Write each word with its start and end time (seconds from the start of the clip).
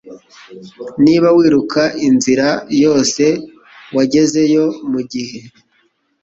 Niba 1.03 1.27
wiruka 1.37 1.81
inzira 2.07 2.47
yose 2.83 3.23
wagezeyo 3.95 4.65
mugihe 4.91 5.37